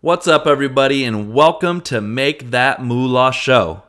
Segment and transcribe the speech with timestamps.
[0.00, 3.82] What's up, everybody, and welcome to Make That Moolah Show.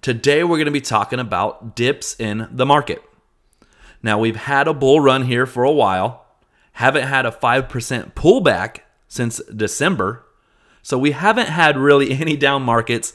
[0.00, 3.02] Today, we're going to be talking about dips in the market.
[4.00, 6.24] Now, we've had a bull run here for a while,
[6.74, 10.24] haven't had a 5% pullback since December,
[10.80, 13.12] so we haven't had really any down markets.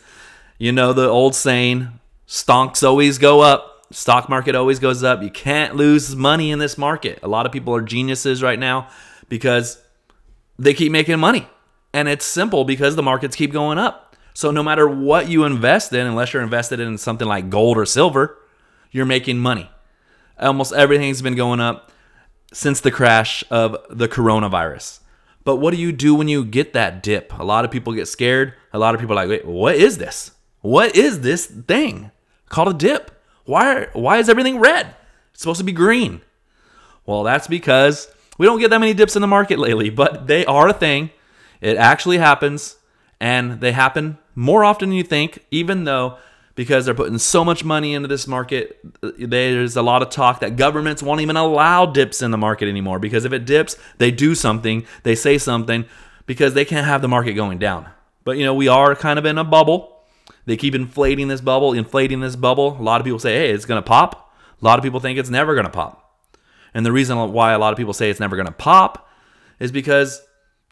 [0.58, 1.98] You know, the old saying,
[2.28, 5.24] stonks always go up, stock market always goes up.
[5.24, 7.20] You can't lose money in this market.
[7.24, 8.90] A lot of people are geniuses right now
[9.30, 9.82] because
[10.60, 11.48] they keep making money
[11.94, 14.16] and it's simple because the markets keep going up.
[14.34, 17.86] So no matter what you invest in, unless you're invested in something like gold or
[17.86, 18.38] silver,
[18.92, 19.70] you're making money.
[20.40, 21.92] Almost everything's been going up
[22.52, 25.00] since the crash of the coronavirus.
[25.44, 27.38] But what do you do when you get that dip?
[27.38, 28.54] A lot of people get scared.
[28.72, 30.32] A lot of people are like, wait, what is this?
[30.62, 32.12] What is this thing
[32.50, 33.12] called a dip?
[33.46, 34.96] Why, why is everything red?
[35.34, 36.22] It's supposed to be green.
[37.06, 40.46] Well, that's because we don't get that many dips in the market lately, but they
[40.46, 41.10] are a thing.
[41.64, 42.76] It actually happens,
[43.22, 46.18] and they happen more often than you think, even though
[46.56, 50.58] because they're putting so much money into this market, there's a lot of talk that
[50.58, 54.36] governments won't even allow dips in the market anymore because if it dips, they do
[54.36, 55.86] something, they say something
[56.26, 57.88] because they can't have the market going down.
[58.26, 60.04] But you know, we are kind of in a bubble.
[60.46, 62.78] They keep inflating this bubble, inflating this bubble.
[62.78, 65.18] A lot of people say, "Hey, it's going to pop." A lot of people think
[65.18, 66.20] it's never going to pop.
[66.74, 69.10] And the reason why a lot of people say it's never going to pop
[69.60, 70.22] is because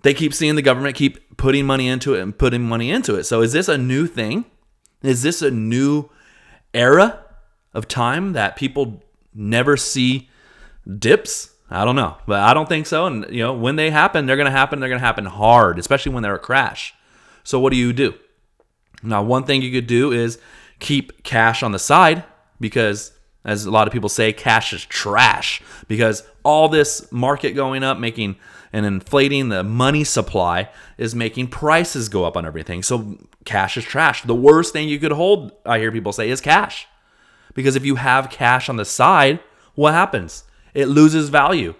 [0.03, 3.23] they keep seeing the government keep putting money into it and putting money into it.
[3.23, 4.45] So is this a new thing?
[5.01, 6.09] Is this a new
[6.73, 7.23] era
[7.73, 10.29] of time that people never see
[10.99, 11.51] dips?
[11.69, 13.05] I don't know, but I don't think so.
[13.05, 14.79] And you know, when they happen, they're going to happen.
[14.79, 16.93] They're going to happen hard, especially when they're a crash.
[17.43, 18.13] So what do you do?
[19.03, 20.37] Now, one thing you could do is
[20.79, 22.23] keep cash on the side
[22.59, 23.13] because
[23.43, 27.97] as a lot of people say, cash is trash because all this market going up,
[27.97, 28.35] making
[28.73, 32.83] and inflating the money supply is making prices go up on everything.
[32.83, 34.23] So cash is trash.
[34.23, 36.87] The worst thing you could hold, I hear people say, is cash.
[37.53, 39.39] Because if you have cash on the side,
[39.75, 40.45] what happens?
[40.73, 41.75] It loses value.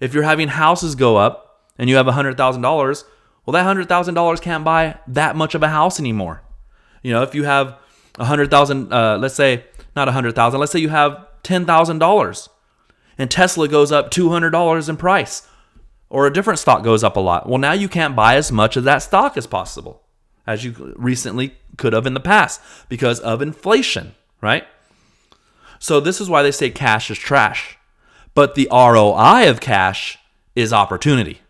[0.00, 3.04] If you're having houses go up and you have $100,000,
[3.46, 6.42] well, that $100,000 can't buy that much of a house anymore.
[7.02, 7.78] You know, if you have
[8.16, 9.64] 100,000, uh, let's say,
[9.96, 12.48] not 100,000, let's say you have $10,000
[13.18, 15.48] and Tesla goes up $200 in price
[16.08, 17.48] or a different stock goes up a lot.
[17.48, 20.02] Well, now you can't buy as much of that stock as possible
[20.46, 24.66] as you recently could have in the past because of inflation, right?
[25.78, 27.78] So this is why they say cash is trash.
[28.34, 30.18] But the ROI of cash
[30.54, 31.40] is opportunity.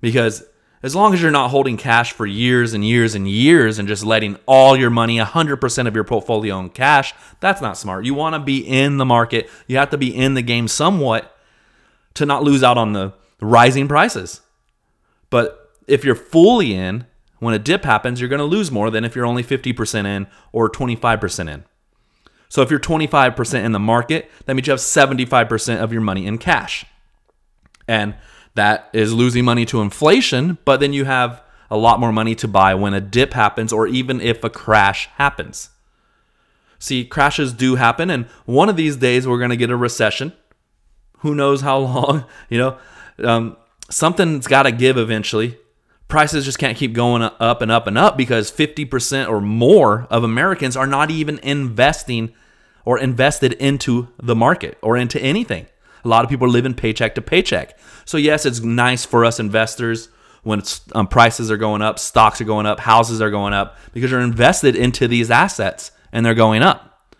[0.00, 0.44] Because
[0.84, 4.04] as long as you're not holding cash for years and years and years and just
[4.04, 8.04] letting all your money, 100% of your portfolio in cash, that's not smart.
[8.04, 9.48] You want to be in the market.
[9.66, 11.34] You have to be in the game somewhat
[12.12, 14.42] to not lose out on the rising prices.
[15.30, 17.06] But if you're fully in,
[17.38, 20.26] when a dip happens, you're going to lose more than if you're only 50% in
[20.52, 21.64] or 25% in.
[22.50, 26.26] So if you're 25% in the market, that means you have 75% of your money
[26.26, 26.84] in cash.
[27.88, 28.16] And
[28.54, 32.48] that is losing money to inflation, but then you have a lot more money to
[32.48, 35.70] buy when a dip happens or even if a crash happens.
[36.78, 40.32] See, crashes do happen, and one of these days we're going to get a recession.
[41.18, 42.24] Who knows how long?
[42.48, 42.78] You know,
[43.18, 43.56] um,
[43.90, 45.58] something's got to give eventually.
[46.06, 50.22] Prices just can't keep going up and up and up because 50% or more of
[50.22, 52.34] Americans are not even investing
[52.84, 55.66] or invested into the market or into anything.
[56.04, 57.78] A lot of people are living paycheck to paycheck.
[58.04, 60.08] So, yes, it's nice for us investors
[60.42, 64.10] when um, prices are going up, stocks are going up, houses are going up, because
[64.10, 67.16] you're invested into these assets and they're going up.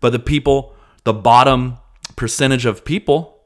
[0.00, 0.74] But the people,
[1.04, 1.78] the bottom
[2.16, 3.40] percentage of people,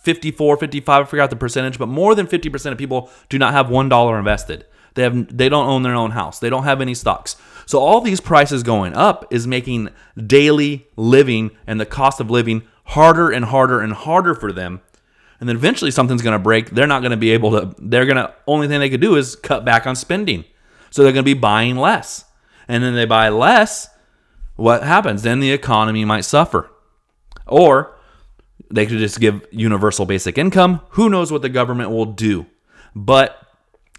[0.00, 3.66] 54, 55, I forgot the percentage, but more than 50% of people do not have
[3.66, 4.66] $1 invested.
[4.94, 6.38] They have they don't own their own house.
[6.38, 7.36] They don't have any stocks.
[7.64, 9.88] So all these prices going up is making
[10.26, 12.62] daily living and the cost of living
[12.92, 14.80] harder and harder and harder for them.
[15.40, 16.70] And then eventually something's going to break.
[16.70, 19.16] They're not going to be able to, they're going to, only thing they could do
[19.16, 20.44] is cut back on spending.
[20.90, 22.26] So they're going to be buying less.
[22.68, 23.88] And then they buy less.
[24.56, 25.22] What happens?
[25.22, 26.70] Then the economy might suffer.
[27.46, 27.96] Or
[28.70, 30.80] they could just give universal basic income.
[30.90, 32.46] Who knows what the government will do?
[32.94, 33.36] But,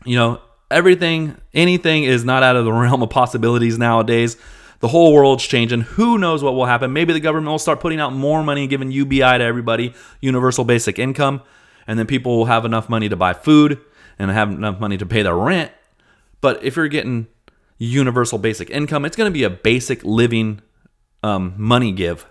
[0.05, 0.39] you know,
[0.69, 4.37] everything, anything is not out of the realm of possibilities nowadays.
[4.83, 5.79] The whole world's changing.
[5.79, 6.91] Who knows what will happen?
[6.91, 10.99] Maybe the government will start putting out more money, giving UBI to everybody, universal basic
[10.99, 11.41] income,
[11.87, 13.79] and then people will have enough money to buy food
[14.19, 15.71] and have enough money to pay their rent.
[16.41, 17.27] But if you're getting
[17.77, 20.59] universal basic income, it's going to be a basic living
[21.23, 22.25] um, money give,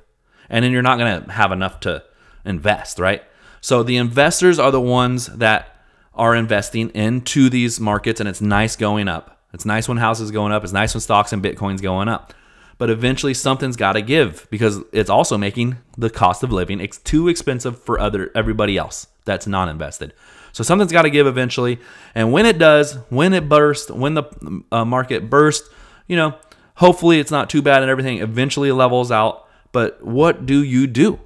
[0.51, 2.05] and then you're not going to have enough to
[2.45, 3.23] invest, right?
[3.63, 5.75] So the investors are the ones that
[6.13, 9.39] are investing into these markets and it's nice going up.
[9.55, 12.35] It's nice when houses going up, it's nice when stocks and bitcoins going up.
[12.79, 16.99] But eventually something's got to give because it's also making the cost of living it's
[16.99, 20.15] too expensive for other everybody else that's not invested.
[20.53, 21.81] So something's got to give eventually.
[22.15, 24.25] And when it does, when it bursts, when the
[24.71, 25.69] uh, market bursts,
[26.07, 26.35] you know,
[26.77, 29.47] hopefully it's not too bad and everything eventually levels out.
[29.73, 31.21] But what do you do?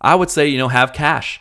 [0.00, 1.40] I would say, you know, have cash.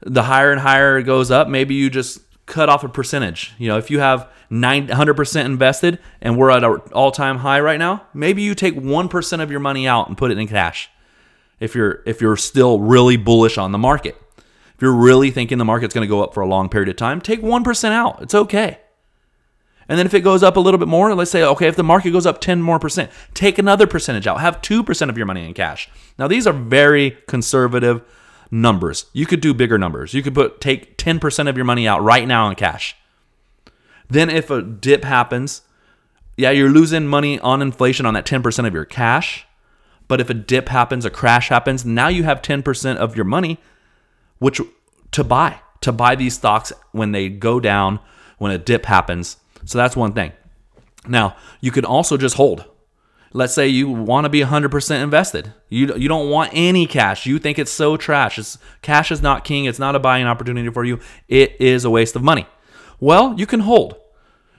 [0.00, 2.20] The higher and higher it goes up, maybe you just
[2.52, 3.54] cut off a percentage.
[3.56, 8.06] You know, if you have 100% invested and we're at an all-time high right now,
[8.12, 10.90] maybe you take 1% of your money out and put it in cash.
[11.60, 14.16] If you're if you're still really bullish on the market.
[14.36, 16.96] If you're really thinking the market's going to go up for a long period of
[16.96, 18.20] time, take 1% out.
[18.20, 18.80] It's okay.
[19.88, 21.84] And then if it goes up a little bit more, let's say, okay, if the
[21.84, 24.40] market goes up 10 more percent, take another percentage out.
[24.40, 25.88] Have 2% of your money in cash.
[26.18, 28.02] Now, these are very conservative
[28.52, 29.06] numbers.
[29.12, 30.14] You could do bigger numbers.
[30.14, 32.94] You could put take 10% of your money out right now in cash.
[34.08, 35.62] Then if a dip happens,
[36.36, 39.46] yeah, you're losing money on inflation on that 10% of your cash.
[40.06, 43.58] But if a dip happens, a crash happens, now you have 10% of your money
[44.38, 44.60] which
[45.12, 48.00] to buy, to buy these stocks when they go down,
[48.38, 49.36] when a dip happens.
[49.64, 50.32] So that's one thing.
[51.06, 52.64] Now, you could also just hold.
[53.34, 55.54] Let's say you want to be 100% invested.
[55.70, 57.24] You, you don't want any cash.
[57.24, 58.38] You think it's so trash.
[58.38, 59.64] It's, cash is not king.
[59.64, 61.00] It's not a buying opportunity for you.
[61.28, 62.46] It is a waste of money.
[63.00, 63.96] Well, you can hold.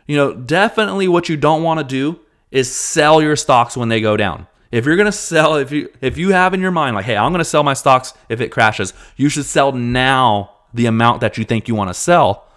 [0.08, 2.20] You know, definitely what you don't want to do
[2.52, 4.48] is sell your stocks when they go down.
[4.72, 7.32] If you're gonna sell, if you if you have in your mind like, hey, I'm
[7.32, 11.44] gonna sell my stocks if it crashes, you should sell now the amount that you
[11.44, 12.48] think you want to sell,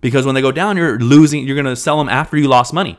[0.00, 1.46] because when they go down, you're losing.
[1.46, 2.98] You're gonna sell them after you lost money.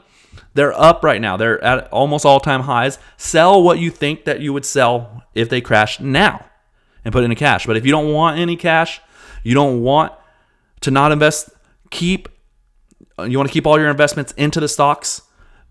[0.53, 1.37] They're up right now.
[1.37, 2.99] They're at almost all time highs.
[3.17, 6.45] Sell what you think that you would sell if they crash now,
[7.05, 7.65] and put it in cash.
[7.65, 9.01] But if you don't want any cash,
[9.43, 10.13] you don't want
[10.81, 11.49] to not invest.
[11.89, 12.29] Keep
[13.19, 15.21] you want to keep all your investments into the stocks.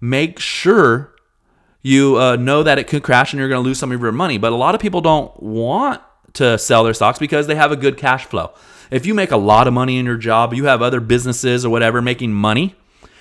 [0.01, 1.15] Make sure
[1.83, 4.13] you uh, know that it could crash and you're going to lose some of your
[4.13, 4.39] money.
[4.39, 6.01] But a lot of people don't want
[6.35, 8.53] to sell their stocks because they have a good cash flow.
[8.91, 11.71] If you make a lot of money in your job, you have other businesses or
[11.71, 12.75] whatever making money,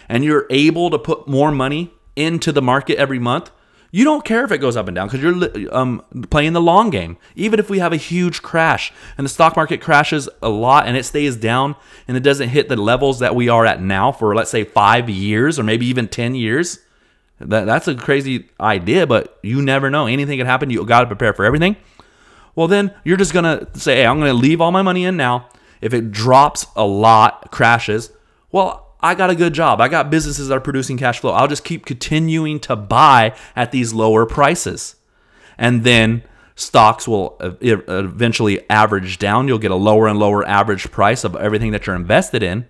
[0.10, 3.52] and you're able to put more money into the market every month,
[3.92, 6.90] you don't care if it goes up and down because you're um, playing the long
[6.90, 7.18] game.
[7.36, 10.96] Even if we have a huge crash and the stock market crashes a lot and
[10.96, 11.76] it stays down
[12.08, 15.10] and it doesn't hit the levels that we are at now for, let's say, five
[15.10, 16.80] years or maybe even 10 years,
[17.40, 20.06] that, that's a crazy idea, but you never know.
[20.06, 20.70] Anything can happen.
[20.70, 21.76] You got to prepare for everything.
[22.56, 25.06] Well, then you're just going to say, hey, I'm going to leave all my money
[25.06, 25.48] in now.
[25.82, 28.12] If it drops a lot, crashes,
[28.52, 29.80] well, I got a good job.
[29.80, 31.32] I got businesses that are producing cash flow.
[31.32, 34.96] I'll just keep continuing to buy at these lower prices.
[35.58, 36.24] And then
[36.56, 39.48] stocks will eventually average down.
[39.48, 42.68] You'll get a lower and lower average price of everything that you're invested in.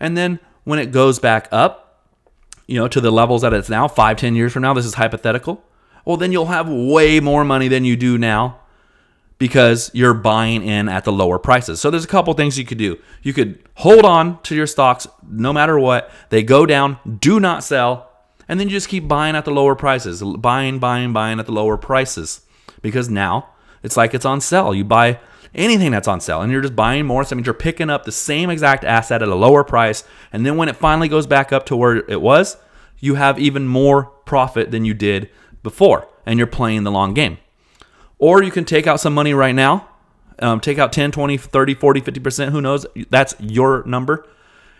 [0.00, 2.04] And then when it goes back up,
[2.66, 4.94] you know, to the levels that it's now, five, ten years from now, this is
[4.94, 5.62] hypothetical,
[6.04, 8.60] well, then you'll have way more money than you do now
[9.38, 11.80] because you're buying in at the lower prices.
[11.80, 12.98] So there's a couple things you could do.
[13.22, 16.10] You could hold on to your stocks no matter what.
[16.30, 18.10] They go down, do not sell,
[18.48, 20.22] and then you just keep buying at the lower prices.
[20.22, 22.42] Buying, buying, buying at the lower prices.
[22.80, 23.50] Because now
[23.82, 24.74] it's like it's on sale.
[24.74, 25.18] You buy
[25.54, 27.24] anything that's on sale and you're just buying more.
[27.24, 30.04] So that means you're picking up the same exact asset at a lower price.
[30.32, 32.56] And then when it finally goes back up to where it was,
[32.98, 35.30] you have even more profit than you did
[35.62, 36.08] before.
[36.24, 37.38] And you're playing the long game.
[38.18, 39.88] Or you can take out some money right now.
[40.38, 42.50] Um, take out 10, 20, 30, 40, 50%.
[42.50, 42.86] Who knows?
[43.10, 44.26] That's your number.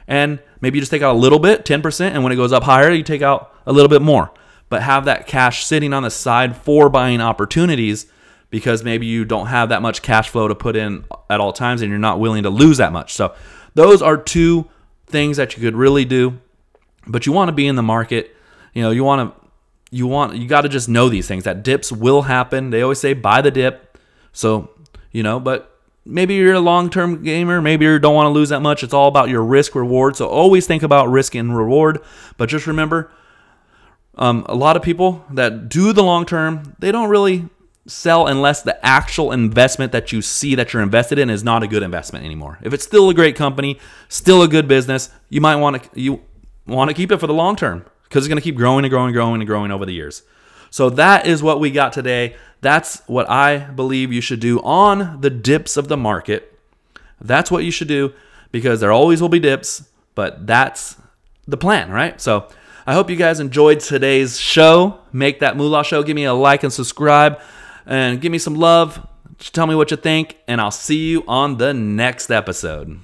[0.06, 2.10] And maybe you just take out a little bit, 10%.
[2.10, 4.32] And when it goes up higher, you take out a little bit more.
[4.68, 8.06] But have that cash sitting on the side for buying opportunities
[8.50, 11.82] because maybe you don't have that much cash flow to put in at all times
[11.82, 13.14] and you're not willing to lose that much.
[13.14, 13.34] So,
[13.74, 14.68] those are two
[15.06, 16.40] things that you could really do.
[17.06, 18.34] But you want to be in the market.
[18.72, 19.45] You know, you want to
[19.90, 22.70] you want you got to just know these things that dips will happen.
[22.70, 23.98] They always say buy the dip.
[24.32, 24.70] So,
[25.12, 28.60] you know, but maybe you're a long-term gamer, maybe you don't want to lose that
[28.60, 28.82] much.
[28.82, 30.16] It's all about your risk reward.
[30.16, 32.00] So always think about risk and reward,
[32.36, 33.10] but just remember
[34.14, 37.48] um, a lot of people that do the long term, they don't really
[37.86, 41.68] sell unless the actual investment that you see that you're invested in is not a
[41.68, 42.58] good investment anymore.
[42.62, 43.78] If it's still a great company,
[44.08, 46.22] still a good business, you might want to you
[46.66, 48.90] want to keep it for the long term because it's going to keep growing and
[48.90, 50.22] growing and growing and growing over the years.
[50.70, 52.36] So that is what we got today.
[52.60, 56.58] That's what I believe you should do on the dips of the market.
[57.20, 58.12] That's what you should do
[58.52, 60.96] because there always will be dips, but that's
[61.46, 62.20] the plan, right?
[62.20, 62.48] So
[62.86, 65.00] I hope you guys enjoyed today's show.
[65.12, 66.02] Make that moolah show.
[66.02, 67.40] Give me a like and subscribe
[67.84, 69.06] and give me some love.
[69.38, 73.00] Tell me what you think, and I'll see you on the next episode.